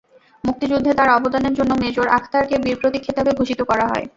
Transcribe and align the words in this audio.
মুক্তিযুদ্ধে 0.43 0.91
তাঁর 0.95 1.09
অবদানের 1.17 1.53
জন্য 1.53 1.71
মেজর 1.81 2.07
আখতারকে 2.17 2.55
বীর 2.63 2.77
প্রতীক 2.81 3.01
খেতাবে 3.05 3.31
ভূষিত 3.37 3.59
করা 3.69 3.85
হয়। 3.91 4.05